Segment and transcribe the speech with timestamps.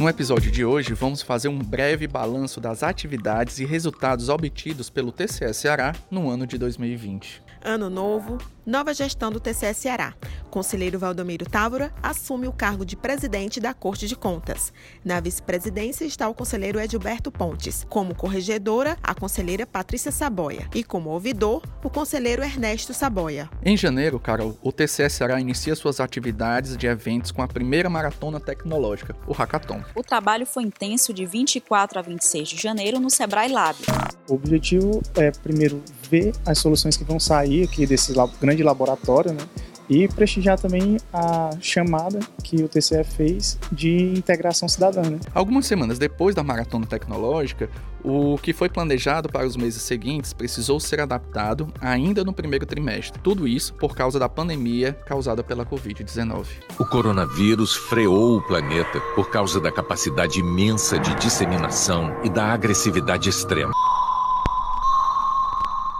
[0.00, 5.12] No episódio de hoje, vamos fazer um breve balanço das atividades e resultados obtidos pelo
[5.12, 7.42] TCS Ceará no ano de 2020.
[7.62, 10.14] Ano novo, nova gestão do TCS Ceará.
[10.50, 14.72] Conselheiro Valdomiro Távora assume o cargo de presidente da Corte de Contas.
[15.04, 17.86] Na vice-presidência está o conselheiro Edilberto Pontes.
[17.88, 20.68] Como corregedora, a conselheira Patrícia Saboia.
[20.74, 23.48] E como ouvidor, o conselheiro Ernesto Saboia.
[23.64, 28.40] Em janeiro, Carol, o TCS Ceará inicia suas atividades de eventos com a primeira maratona
[28.40, 29.82] tecnológica, o Hackathon.
[29.94, 33.76] O trabalho foi intenso de 24 a 26 de janeiro no Sebrae Lab.
[34.28, 39.42] O objetivo é, primeiro, ver as soluções que vão sair aqui desse grande laboratório, né?
[39.88, 45.02] E prestigiar também a chamada que o TCE fez de integração cidadã.
[45.02, 45.18] Né?
[45.34, 47.68] Algumas semanas depois da maratona tecnológica,
[48.04, 53.20] o que foi planejado para os meses seguintes precisou ser adaptado ainda no primeiro trimestre.
[53.20, 56.46] Tudo isso por causa da pandemia causada pela Covid-19.
[56.78, 63.28] O coronavírus freou o planeta por causa da capacidade imensa de disseminação e da agressividade
[63.28, 63.72] extrema.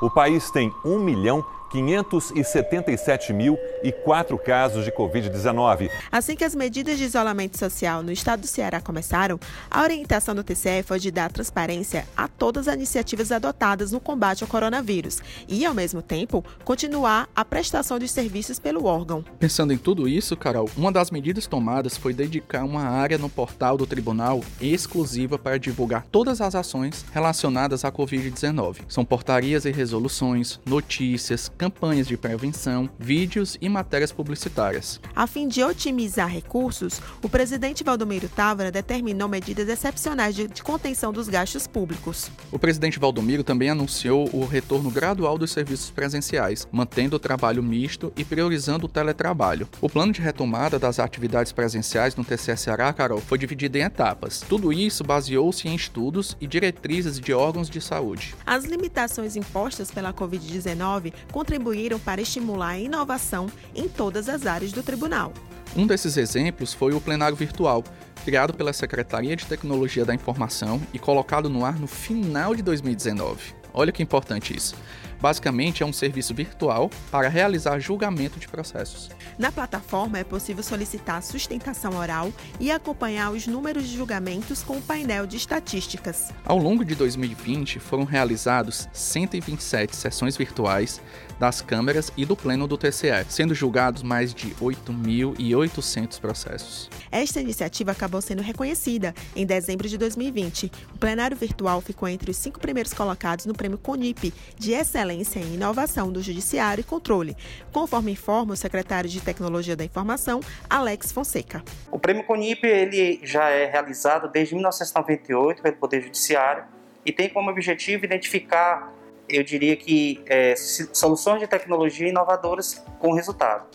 [0.00, 5.90] O país tem 1 milhão 577.004 casos de Covid-19.
[6.10, 10.44] Assim que as medidas de isolamento social no estado do Ceará começaram, a orientação do
[10.44, 15.64] TCE foi de dar transparência a todas as iniciativas adotadas no combate ao coronavírus e,
[15.64, 19.24] ao mesmo tempo, continuar a prestação de serviços pelo órgão.
[19.38, 23.76] Pensando em tudo isso, Carol, uma das medidas tomadas foi dedicar uma área no portal
[23.76, 28.78] do tribunal exclusiva para divulgar todas as ações relacionadas à Covid-19.
[28.88, 35.00] São portarias e resoluções, notícias, campanhas de prevenção, vídeos e matérias publicitárias.
[35.14, 41.12] A fim de otimizar recursos, o presidente Valdomiro Távora determinou medidas excepcionais de, de contenção
[41.12, 42.28] dos gastos públicos.
[42.50, 48.12] O presidente Valdomiro também anunciou o retorno gradual dos serviços presenciais, mantendo o trabalho misto
[48.16, 49.68] e priorizando o teletrabalho.
[49.80, 54.40] O plano de retomada das atividades presenciais no TCS Ceará, Carol, foi dividido em etapas.
[54.40, 58.34] Tudo isso baseou-se em estudos e diretrizes de órgãos de saúde.
[58.44, 61.51] As limitações impostas pela Covid-19 contribuíram
[61.98, 65.32] para estimular a inovação em todas as áreas do tribunal.
[65.76, 67.82] Um desses exemplos foi o plenário virtual,
[68.24, 73.54] criado pela Secretaria de Tecnologia da Informação e colocado no ar no final de 2019.
[73.72, 74.74] Olha que importante isso.
[75.22, 79.08] Basicamente, é um serviço virtual para realizar julgamento de processos.
[79.38, 84.82] Na plataforma é possível solicitar sustentação oral e acompanhar os números de julgamentos com o
[84.82, 86.30] painel de estatísticas.
[86.44, 91.00] Ao longo de 2020, foram realizados 127 sessões virtuais
[91.38, 96.90] das câmeras e do pleno do TCE, sendo julgados mais de 8.800 processos.
[97.12, 100.70] Esta iniciativa acabou sendo reconhecida em dezembro de 2020.
[100.94, 105.54] O plenário virtual ficou entre os cinco primeiros colocados no Prêmio CONIP de Excelência em
[105.54, 107.36] Inovação do Judiciário e Controle,
[107.72, 111.62] conforme informa o secretário de Tecnologia da Informação, Alex Fonseca.
[111.90, 116.64] O Prêmio CONIP ele já é realizado desde 1998 pelo Poder Judiciário
[117.04, 118.92] e tem como objetivo identificar
[119.28, 123.66] eu diria que é, soluções de tecnologia inovadoras com resultado.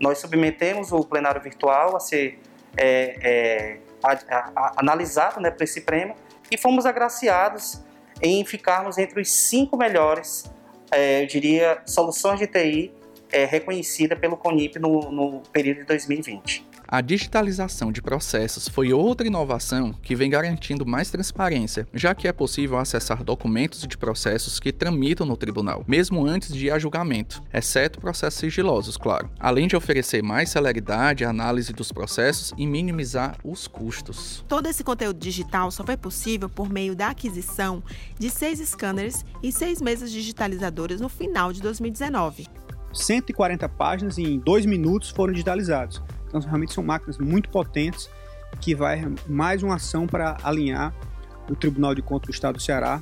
[0.00, 2.38] Nós submetemos o plenário virtual a ser
[2.76, 6.14] é, é, a, a, a, analisado né, para esse prêmio
[6.50, 7.82] e fomos agraciados
[8.22, 10.50] em ficarmos entre os cinco melhores,
[10.94, 12.92] é, eu diria, soluções de TI
[13.32, 16.64] é, reconhecida pelo CONIP no, no período de 2020.
[16.86, 22.32] A digitalização de processos foi outra inovação que vem garantindo mais transparência, já que é
[22.32, 27.42] possível acessar documentos de processos que tramitam no tribunal, mesmo antes de ir a julgamento,
[27.52, 33.38] exceto processos sigilosos, claro, além de oferecer mais celeridade à análise dos processos e minimizar
[33.42, 34.44] os custos.
[34.46, 37.82] Todo esse conteúdo digital só foi possível por meio da aquisição
[38.18, 42.46] de seis scanners e seis mesas digitalizadoras no final de 2019.
[42.92, 46.00] 140 páginas em dois minutos foram digitalizados.
[46.34, 48.10] Então, realmente são máquinas muito potentes
[48.60, 50.92] que vai mais uma ação para alinhar
[51.48, 53.00] o Tribunal de Contas do Estado do Ceará.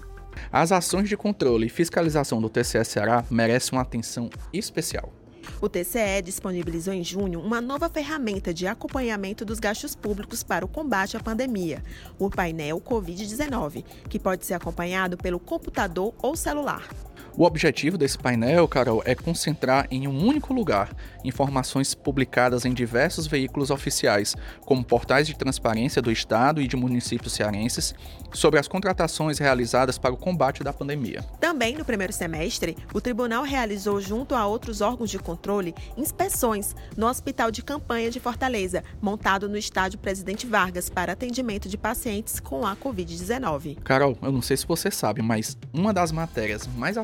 [0.52, 5.14] As ações de controle e fiscalização do TCE Ceará merecem uma atenção especial.
[5.62, 10.68] O TCE disponibilizou em junho uma nova ferramenta de acompanhamento dos gastos públicos para o
[10.68, 11.82] combate à pandemia,
[12.18, 16.86] o painel Covid-19, que pode ser acompanhado pelo computador ou celular.
[17.34, 20.94] O objetivo desse painel, Carol, é concentrar em um único lugar
[21.24, 24.36] informações publicadas em diversos veículos oficiais,
[24.66, 27.94] como portais de transparência do Estado e de municípios cearenses,
[28.34, 31.24] sobre as contratações realizadas para o combate da pandemia.
[31.40, 37.06] Também no primeiro semestre, o tribunal realizou, junto a outros órgãos de controle, inspeções no
[37.06, 42.66] Hospital de Campanha de Fortaleza, montado no estádio Presidente Vargas para atendimento de pacientes com
[42.66, 43.78] a Covid-19.
[43.82, 46.98] Carol, eu não sei se você sabe, mas uma das matérias mais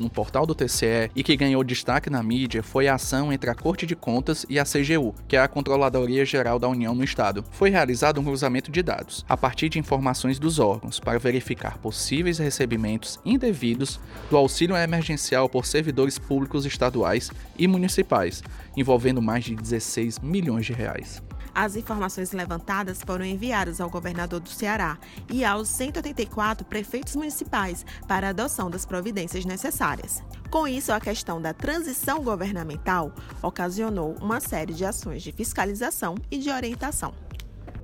[0.00, 3.54] no portal do TCE e que ganhou destaque na mídia foi a ação entre a
[3.54, 7.44] Corte de Contas e a CGU, que é a Controladoria Geral da União no Estado.
[7.52, 12.38] Foi realizado um cruzamento de dados, a partir de informações dos órgãos, para verificar possíveis
[12.38, 18.42] recebimentos indevidos do auxílio emergencial por servidores públicos estaduais e municipais,
[18.76, 21.22] envolvendo mais de 16 milhões de reais.
[21.54, 24.98] As informações levantadas foram enviadas ao governador do Ceará
[25.30, 30.22] e aos 184 prefeitos municipais para adoção das providências necessárias.
[30.50, 33.12] Com isso, a questão da transição governamental
[33.42, 37.14] ocasionou uma série de ações de fiscalização e de orientação.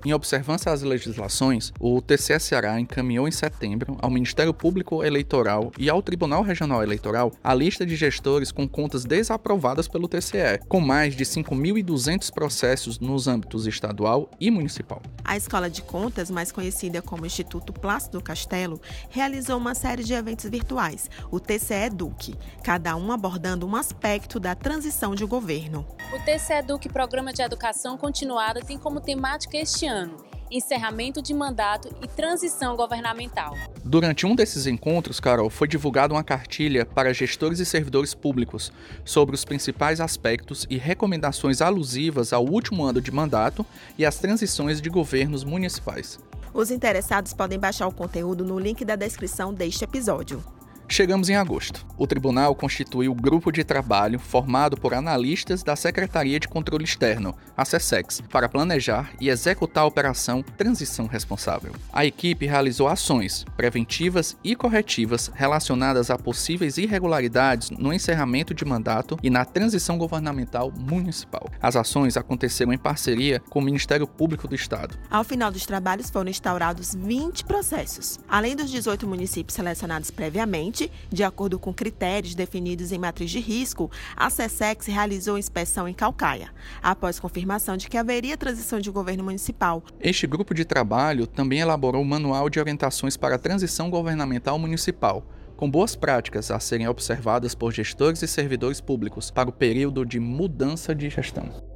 [0.04, 5.90] Em observância às legislações, o TCE Ceará encaminhou em setembro ao Ministério Público Eleitoral e
[5.90, 11.16] ao Tribunal Regional Eleitoral a lista de gestores com contas desaprovadas pelo TCE, com mais
[11.16, 15.02] de 5.200 processos nos âmbitos estadual e municipal.
[15.24, 18.80] A Escola de Contas, mais conhecida como Instituto Plácido Castelo,
[19.10, 24.54] realizou uma série de eventos virtuais, o TCE Duque, cada um abordando um aspecto da
[24.54, 25.84] transição de governo.
[26.12, 31.88] O TCE Duque Programa de Educação Continuada tem como temática este ano encerramento de mandato
[32.02, 33.54] e transição governamental.
[33.84, 38.72] Durante um desses encontros, Carol, foi divulgada uma cartilha para gestores e servidores públicos
[39.04, 43.64] sobre os principais aspectos e recomendações alusivas ao último ano de mandato
[43.96, 46.18] e às transições de governos municipais.
[46.52, 50.42] Os interessados podem baixar o conteúdo no link da descrição deste episódio.
[50.90, 51.86] Chegamos em agosto.
[51.98, 57.36] O tribunal constituiu o grupo de trabalho formado por analistas da Secretaria de Controle Externo,
[57.54, 61.72] a SESEX, para planejar e executar a operação Transição Responsável.
[61.92, 69.18] A equipe realizou ações preventivas e corretivas relacionadas a possíveis irregularidades no encerramento de mandato
[69.22, 71.48] e na transição governamental municipal.
[71.60, 74.98] As ações aconteceram em parceria com o Ministério Público do Estado.
[75.10, 78.18] Ao final dos trabalhos foram instaurados 20 processos.
[78.28, 80.77] Além dos 18 municípios selecionados previamente,
[81.10, 86.50] de acordo com critérios definidos em matriz de risco, a SESEX realizou inspeção em Calcaia,
[86.82, 89.82] após confirmação de que haveria transição de governo municipal.
[90.00, 95.26] Este grupo de trabalho também elaborou um manual de orientações para a transição governamental municipal,
[95.56, 100.20] com boas práticas a serem observadas por gestores e servidores públicos para o período de
[100.20, 101.67] mudança de gestão.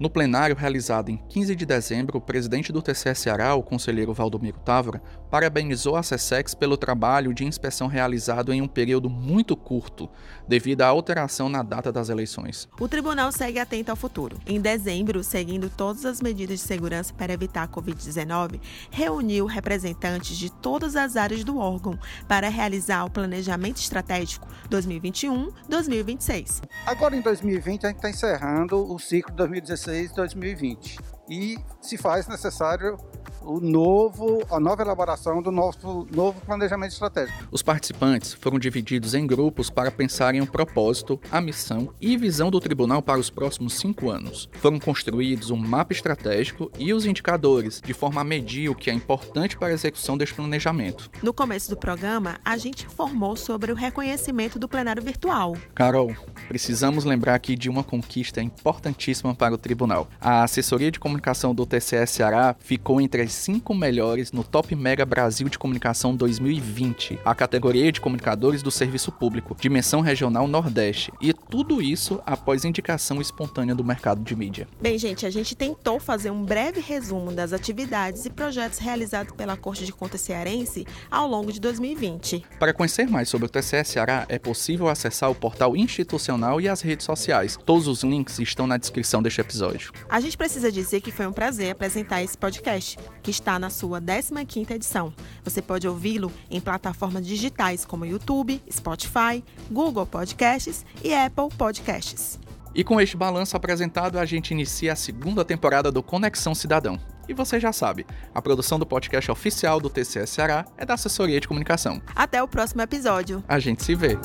[0.00, 4.58] No plenário realizado em 15 de dezembro, o presidente do TCE Ceará, o conselheiro Valdomiro
[4.58, 10.08] Távora, parabenizou a SESEX pelo trabalho de inspeção realizado em um período muito curto,
[10.48, 12.68] devido à alteração na data das eleições.
[12.80, 14.38] O tribunal segue atento ao futuro.
[14.46, 18.60] Em dezembro, seguindo todas as medidas de segurança para evitar a Covid-19,
[18.90, 26.62] reuniu representantes de todas as áreas do órgão para realizar o planejamento estratégico 2021-2026.
[26.86, 29.81] Agora, em 2020, a gente está encerrando o ciclo 2016
[30.14, 30.98] 2020
[31.28, 32.96] e se faz necessário
[33.44, 37.46] o novo, a nova elaboração do nosso novo planejamento estratégico.
[37.50, 42.60] Os participantes foram divididos em grupos para pensarem o propósito, a missão e visão do
[42.60, 44.48] tribunal para os próximos cinco anos.
[44.60, 48.94] Foram construídos um mapa estratégico e os indicadores, de forma a medir o que é
[48.94, 51.10] importante para a execução deste planejamento.
[51.22, 55.56] No começo do programa, a gente informou sobre o reconhecimento do plenário virtual.
[55.74, 56.14] Carol,
[56.48, 60.08] precisamos lembrar aqui de uma conquista importantíssima para o tribunal.
[60.20, 65.04] A assessoria de comunicação do TCS Ceará ficou entre as cinco melhores no Top Mega
[65.04, 71.12] Brasil de Comunicação 2020, a categoria de comunicadores do serviço público, dimensão regional Nordeste.
[71.20, 74.66] E tudo isso após indicação espontânea do mercado de mídia.
[74.80, 79.54] Bem, gente, a gente tentou fazer um breve resumo das atividades e projetos realizados pela
[79.54, 82.46] Corte de Contas Cearense ao longo de 2020.
[82.58, 86.80] Para conhecer mais sobre o TCS Ceará, é possível acessar o portal institucional e as
[86.80, 87.58] redes sociais.
[87.66, 89.92] Todos os links estão na descrição deste episódio.
[90.08, 94.00] A gente precisa dizer que foi um prazer apresentar esse podcast, que está na sua
[94.00, 95.12] 15ª edição.
[95.44, 101.12] Você pode ouvi-lo em plataformas digitais como YouTube, Spotify, Google Podcasts e
[101.42, 102.38] Apple Podcasts.
[102.74, 106.98] E com este balanço apresentado, a gente inicia a segunda temporada do Conexão Cidadão.
[107.28, 111.40] E você já sabe, a produção do podcast oficial do TCS Ceará é da Assessoria
[111.40, 112.00] de Comunicação.
[112.14, 113.44] Até o próximo episódio.
[113.46, 114.18] A gente se vê.